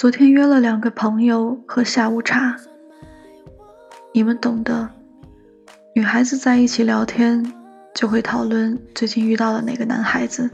[0.00, 2.56] 昨天约了两个朋友喝下午茶，
[4.14, 4.88] 你们懂的。
[5.94, 7.52] 女孩子在一起聊天，
[7.94, 10.48] 就会讨论最近遇到了哪个男孩子。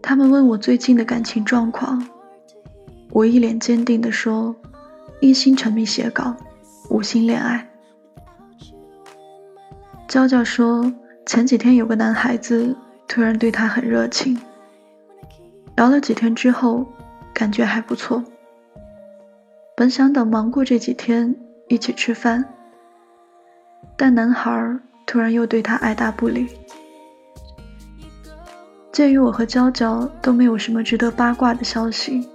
[0.00, 2.06] 他们问我最近的感情状况，
[3.10, 4.54] 我一脸坚定地说：
[5.20, 6.36] 一心沉迷写稿，
[6.88, 7.68] 无心恋爱。
[10.06, 10.92] 娇娇说，
[11.26, 12.76] 前几天有个男孩子
[13.08, 14.38] 突然对她很热情，
[15.74, 16.86] 聊了几天之后。
[17.40, 18.22] 感觉还不错。
[19.74, 21.34] 本想等忙过这几天
[21.68, 22.44] 一起吃饭，
[23.96, 26.48] 但男孩突然又对他爱答不理。
[28.92, 32.28] 鉴于我和娇娇都没有什么值得八卦的消息，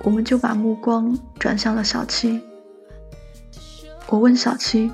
[0.00, 2.38] 我们就把目光转向了小七。
[4.08, 4.92] 我问小七：“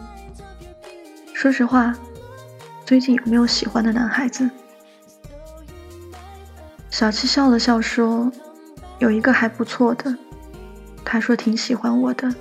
[1.34, 1.92] 说实话，
[2.84, 4.48] 最近有没有喜欢的男孩子？”
[6.88, 8.30] 小七笑了笑说。
[8.98, 10.16] 有一个还不错的，
[11.04, 12.34] 他说挺喜欢我的，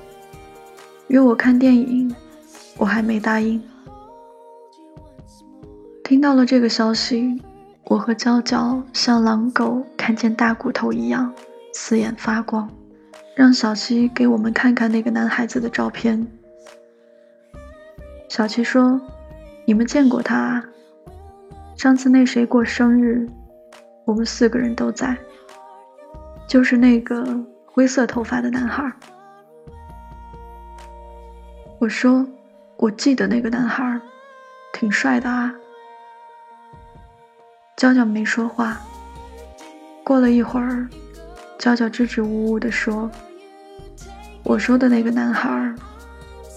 [1.08, 2.14] 约我看电影，
[2.77, 3.61] 我还没答应。
[6.03, 7.39] 听到了这个消息，
[7.83, 11.31] 我和娇娇像狼狗看见大骨头一样，
[11.73, 12.67] 四眼发光，
[13.36, 16.25] 让小七给我们看看那个男孩子的照片。
[18.30, 18.99] 小七说
[19.67, 20.66] ：“你们见过他啊？
[21.77, 23.30] 上次那谁过生日，
[24.05, 25.16] 我们四个人都在。”
[26.48, 27.26] 就是那个
[27.66, 28.90] 灰色头发的男孩。
[31.80, 32.26] 我说，
[32.78, 34.00] 我记得那个男孩，
[34.73, 35.54] 挺帅的啊。
[37.76, 38.80] 娇娇没说话。
[40.04, 40.88] 过了一会儿，
[41.59, 43.11] 娇娇支支吾吾地说
[44.42, 45.76] ：“我说的那个男孩，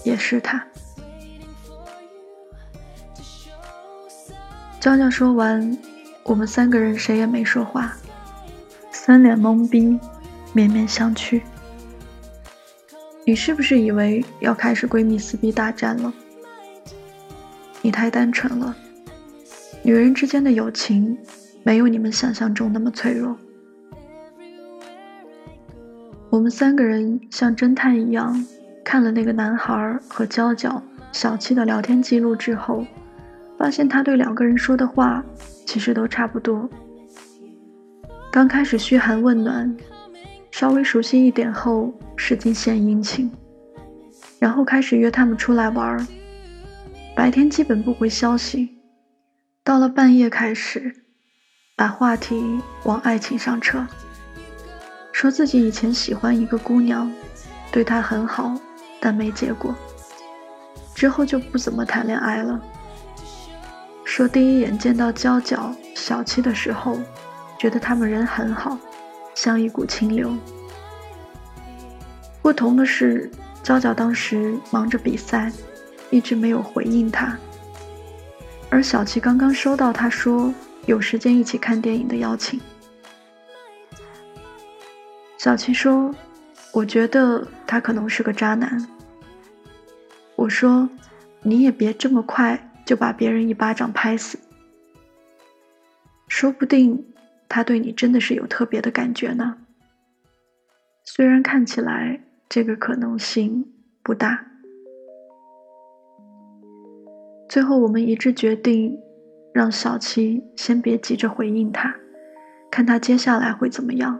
[0.05, 0.63] 也是他。”
[4.79, 5.77] 娇娇说完，
[6.23, 7.93] 我们三个人谁也没说话。
[9.11, 9.99] 三脸懵逼，
[10.53, 11.41] 面面相觑。
[13.25, 16.13] 你是不是以为要开始闺蜜撕逼大战了？
[17.81, 18.73] 你太单纯了，
[19.83, 21.17] 女人之间的友情
[21.61, 23.35] 没有你们想象中那么脆弱。
[26.29, 28.45] 我们三个人像侦探一样
[28.81, 32.85] 看了那个男孩和娇娇、小七的聊天记录之后，
[33.57, 35.21] 发现他对两个人说的话
[35.65, 36.69] 其实都差不多。
[38.31, 39.75] 刚开始嘘寒问暖，
[40.51, 43.29] 稍微熟悉一点后使劲献殷勤，
[44.39, 46.07] 然后开始约他们出来玩儿
[47.13, 48.69] 白天基本不回消息，
[49.65, 50.95] 到了半夜开始
[51.75, 53.85] 把话题往爱情上扯，
[55.11, 57.11] 说自己以前喜欢一个姑娘，
[57.69, 58.57] 对她很好，
[59.01, 59.75] 但没结果，
[60.95, 62.57] 之后就不怎么谈恋爱了。
[64.05, 66.97] 说第一眼见到娇娇、小七的时候。
[67.61, 68.75] 觉得他们人很好，
[69.35, 70.35] 像一股清流。
[72.41, 73.29] 不同的是，
[73.61, 75.51] 娇娇当时忙着比赛，
[76.09, 77.37] 一直没有回应他。
[78.71, 80.51] 而小七刚刚收到他说
[80.87, 82.59] 有时间一起看电影的邀请。
[85.37, 86.11] 小七说
[86.73, 88.87] ：“我觉得他可能是个渣男。”
[90.35, 90.89] 我说
[91.43, 94.39] ：“你也别这么快就把别人一巴掌拍死，
[96.27, 97.05] 说不定。”
[97.53, 99.57] 他对你真的是有特别的感觉呢，
[101.03, 103.69] 虽然看起来这个可能性
[104.01, 104.45] 不大。
[107.49, 108.97] 最后我们一致决定，
[109.53, 111.93] 让小七先别急着回应他，
[112.71, 114.17] 看他接下来会怎么样。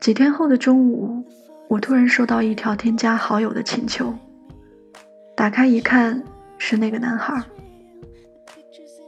[0.00, 1.24] 几天后的中午，
[1.68, 4.14] 我突然收到一条添加好友的请求，
[5.36, 6.22] 打开一看，
[6.56, 7.42] 是那个男孩。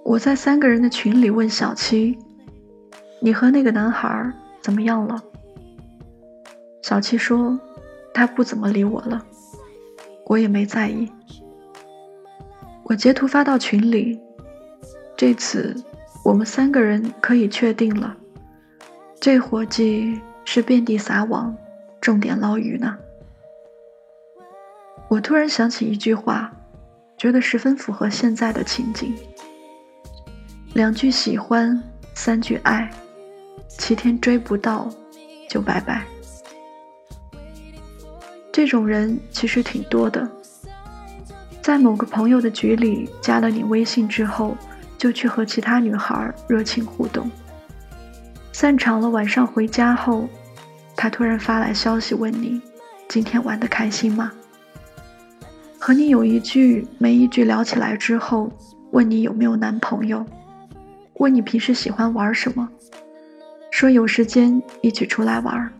[0.05, 2.19] 我在三个人的群里问小七
[3.21, 4.33] ：“你和那个男孩
[4.63, 5.23] 怎么样了？”
[6.83, 7.59] 小七说
[8.15, 9.23] ：“他不怎么理我了，
[10.25, 11.11] 我也没在意。”
[12.85, 14.19] 我截图发到群里，
[15.15, 15.77] 这次
[16.25, 18.17] 我们三个人可以确定了，
[19.21, 21.55] 这伙计是遍地撒网，
[22.01, 22.97] 重点捞鱼呢。
[25.09, 26.51] 我突然想起一句话，
[27.19, 29.15] 觉得十分符合现在的情景。
[30.79, 31.77] 两句喜欢，
[32.15, 32.89] 三句爱，
[33.67, 34.89] 七天追不到，
[35.51, 36.05] 就拜拜。
[38.53, 40.31] 这种人其实挺多的，
[41.61, 44.57] 在某个朋友的局里加了你微信之后，
[44.97, 47.29] 就去和其他女孩热情互动。
[48.53, 50.29] 散场了，晚上回家后，
[50.95, 52.63] 他突然发来消息问你，
[53.09, 54.31] 今天玩的开心吗？
[55.77, 58.49] 和你有一句没一句聊起来之后，
[58.93, 60.25] 问你有没有男朋友。
[61.19, 62.69] 问你平时喜欢玩什么？
[63.71, 65.73] 说有时间一起出来玩。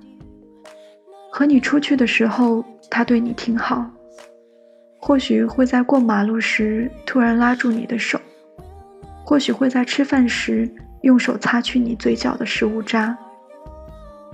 [1.31, 3.89] 和你出去的时候，他对你挺好，
[4.99, 8.21] 或许会在过马路时突然拉住你的手，
[9.25, 10.69] 或许会在吃饭时
[11.03, 13.17] 用手擦去你嘴角的食物渣。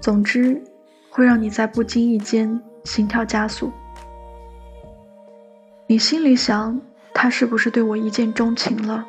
[0.00, 0.62] 总之，
[1.10, 3.70] 会让你在不经意间心跳加速。
[5.86, 6.80] 你心里想，
[7.12, 9.06] 他是不是对我一见钟情了？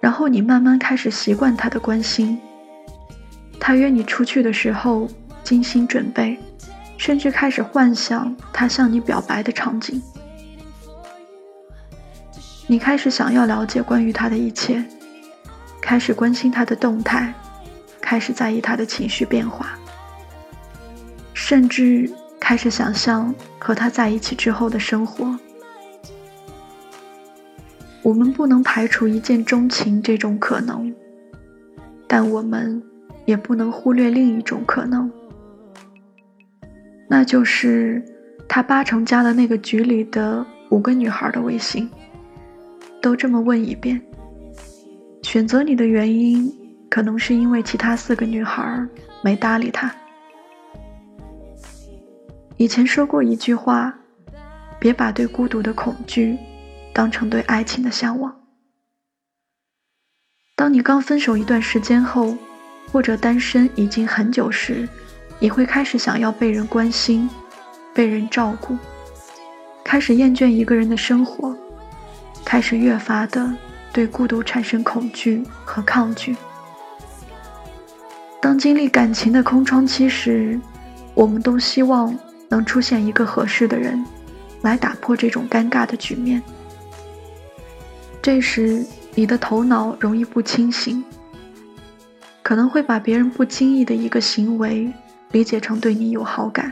[0.00, 2.38] 然后你慢慢开始习惯他的关心。
[3.58, 5.08] 他约你出去的时候，
[5.42, 6.38] 精心准备，
[6.96, 10.02] 甚至开始幻想他向你表白的场景。
[12.66, 14.84] 你开始想要了解关于他的一切，
[15.80, 17.32] 开始关心他的动态，
[18.00, 19.78] 开始在意他的情绪变化，
[21.34, 22.10] 甚至。
[22.40, 25.38] 开始想象和他在一起之后的生活。
[28.02, 30.94] 我们不能排除一见钟情这种可能，
[32.06, 32.82] 但我们
[33.26, 35.10] 也不能忽略另一种可能，
[37.08, 38.02] 那就是
[38.48, 41.90] 他八成加了那个局里的五个女孩的微信，
[43.02, 44.00] 都这么问一遍。
[45.22, 46.50] 选择你的原因，
[46.88, 48.86] 可能是因为其他四个女孩
[49.22, 49.94] 没搭理他。
[52.56, 53.94] 以前说过一句话
[54.80, 56.38] ：“别把对孤独的恐惧
[56.98, 58.34] 当成对爱情的向往。”
[60.56, 62.36] 当你刚分手一段时间后，
[62.90, 64.88] 或者单身已经很久时，
[65.38, 67.30] 你会开始想要被人关心、
[67.94, 68.76] 被人照顾，
[69.84, 71.56] 开始厌倦一个人的生活，
[72.44, 73.48] 开始越发的
[73.92, 76.36] 对孤独产生恐惧和抗拒。
[78.40, 80.60] 当经历感情的空窗期时，
[81.14, 82.12] 我们都希望。
[82.50, 84.02] 能出现一个合适的人，
[84.62, 86.42] 来打破这种尴尬的局面。
[88.28, 88.84] 这时，
[89.14, 91.02] 你的头脑容易不清醒，
[92.42, 94.92] 可能会把别人不经意的一个行为
[95.32, 96.70] 理解成对你有好感，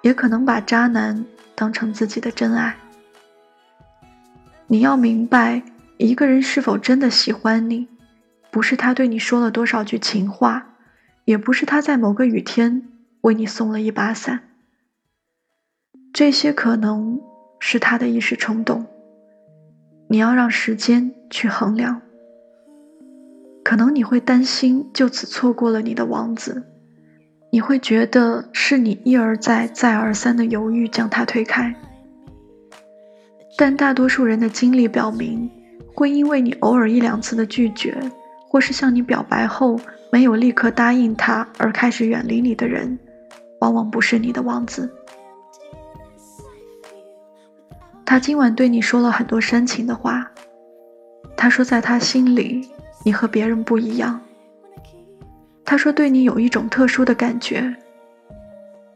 [0.00, 1.24] 也可能把渣男
[1.56, 2.76] 当成自己的真爱。
[4.68, 5.60] 你要明白，
[5.96, 7.88] 一个人是否真的喜欢你，
[8.52, 10.76] 不是他对你说了多少句情话，
[11.24, 12.88] 也不是他在某个雨天
[13.22, 14.50] 为你送了一把伞。
[16.12, 17.20] 这些可能
[17.58, 18.86] 是他的一时冲动，
[20.08, 22.00] 你要让时间去衡量。
[23.62, 26.62] 可能你会担心就此错过了你的王子，
[27.52, 31.74] 你会觉得是你一而再、再而三的犹豫将他推开。
[33.58, 35.50] 但大多数人的经历表明，
[35.94, 37.94] 会因为你偶尔一两次的拒绝，
[38.48, 39.78] 或是向你表白后
[40.10, 42.98] 没有立刻答应他而开始远离你的人，
[43.60, 44.90] 往往不是你的王子。
[48.08, 50.26] 他今晚对你说了很多煽情的话。
[51.36, 52.66] 他说，在他心里，
[53.04, 54.18] 你和别人不一样。
[55.62, 57.76] 他说，对你有一种特殊的感觉。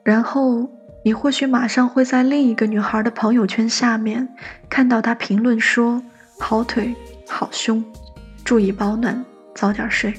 [0.02, 0.66] 然后，
[1.04, 4.26] 你或许马上会在另一个女孩的朋友圈下面
[4.70, 6.02] 看到他评论说
[6.40, 6.94] ：“好腿，
[7.28, 7.84] 好胸，
[8.42, 9.22] 注意保暖，
[9.54, 10.14] 早点睡。”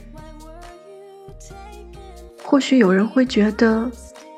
[2.46, 3.90] 或许有人会觉得，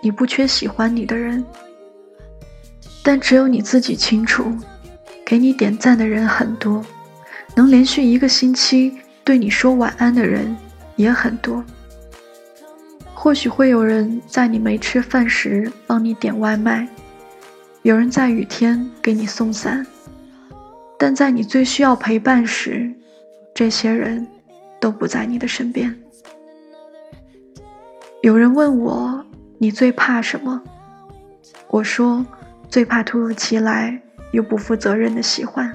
[0.01, 1.45] 你不缺喜欢你的人。
[3.07, 4.51] 但只有你自己清楚，
[5.23, 6.83] 给你点赞的人很多，
[7.53, 10.57] 能连续一个星期对你说晚安的人
[10.95, 11.63] 也很多。
[13.13, 16.87] 或许会有人在你没吃饭时帮你点外卖，
[17.83, 19.85] 有人在雨天给你送伞，
[20.97, 22.91] 但在你最需要陪伴时，
[23.53, 24.25] 这些人
[24.79, 25.95] 都不在你的身边。
[28.23, 29.23] 有人问我，
[29.59, 30.59] 你最怕什么？
[31.67, 32.25] 我说。
[32.75, 34.01] 最怕突如其来
[34.31, 35.73] 又不负责任的喜欢。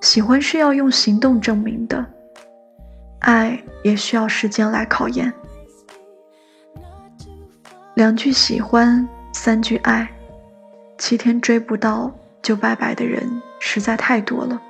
[0.00, 2.04] 喜欢是要用行动证明的，
[3.20, 5.32] 爱也需要时间来考验。
[7.94, 10.12] 两句喜欢，三句爱，
[10.98, 12.12] 七天追不到
[12.42, 14.60] 就拜拜的人实在太多了。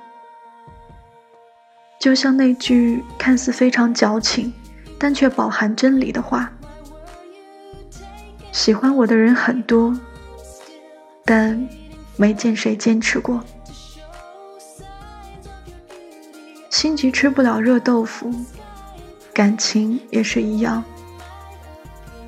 [1.99, 4.53] 就像那句看似非常矫情，
[4.99, 6.51] 但却饱含真理的话。
[8.55, 9.93] 喜欢我的人很多，
[11.25, 11.67] 但
[12.15, 13.43] 没见谁坚持过。
[16.69, 18.33] 心急吃不了热豆腐，
[19.33, 20.81] 感情也是一样。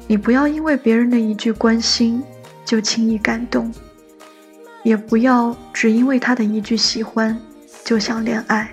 [0.05, 2.22] 你不要因为别人的一句关心
[2.65, 3.74] 就轻易感动，
[4.84, 7.39] 也不要只因为他的一句喜欢
[7.86, 8.69] 就想恋爱，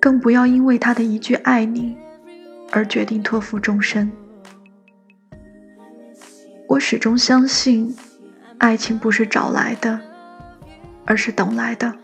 [0.00, 1.94] 更不要因为他的一句爱你
[2.70, 4.10] 而决定托付终身。
[6.72, 7.94] 我始终相信，
[8.56, 10.00] 爱情不是找来的，
[11.04, 11.94] 而是等来的。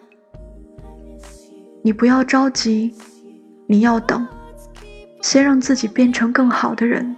[1.82, 2.94] 你不要着急，
[3.66, 4.28] 你要等，
[5.22, 7.16] 先让自己变成更好的人，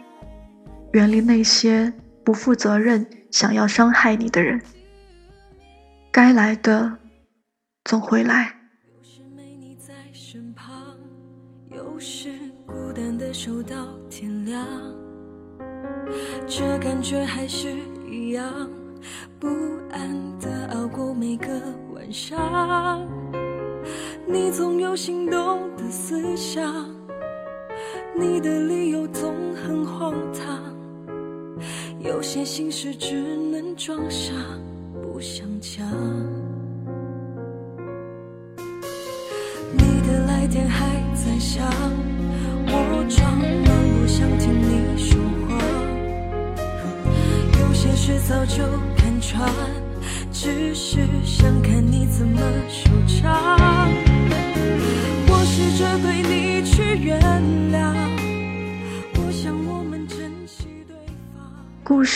[0.93, 1.93] 远离那些
[2.23, 4.63] 不负责任、想要伤害你的人。
[6.13, 6.99] 该来的
[7.83, 8.55] 总会来。
[11.73, 12.33] 有时，
[12.65, 14.65] 孤单的守到天亮，
[16.47, 17.69] 这感觉还是
[18.09, 18.45] 一样，
[19.39, 19.49] 不
[19.91, 21.49] 安的熬过每个
[21.95, 23.07] 晚上。
[24.27, 26.87] 你总有心动的思想，
[28.19, 30.59] 你的理由总很荒唐，
[31.99, 34.33] 有些心事只能装傻。
[35.03, 35.87] 不想讲，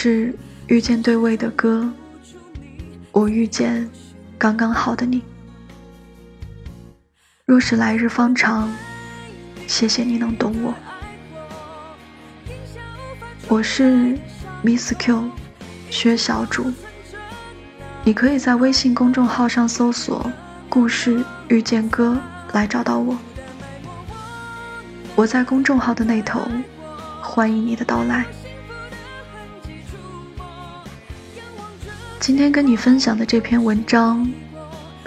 [0.06, 0.34] 是
[0.66, 1.90] 遇见对味的歌。
[3.10, 3.88] 我遇见
[4.36, 5.22] 刚刚好的你。
[7.46, 8.70] 若是来日方长，
[9.66, 10.74] 谢谢你能懂我。
[13.48, 14.18] 我是
[14.62, 15.30] Miss Q，
[15.88, 16.70] 薛小主。
[18.04, 20.30] 你可以在微信公众号上搜索
[20.68, 22.20] “故事遇见歌”
[22.52, 23.16] 来找到我。
[25.16, 26.46] 我在公众号的那头，
[27.22, 28.26] 欢迎你的到来。
[32.24, 34.26] 今天跟你分享的这篇文章，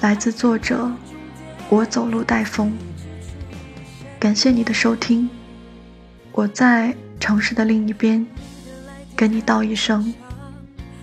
[0.01, 0.87] 来自作者
[1.67, 2.71] 我走路带风。
[4.19, 5.27] 感谢你的收听，
[6.31, 8.23] 我在城市的另一边，
[9.15, 10.13] 跟你道一声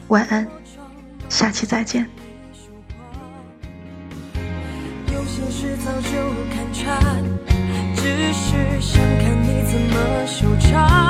[0.07, 0.47] 晚安，
[1.29, 2.09] 下期再见。
[7.97, 11.04] 只是想看你怎么收场。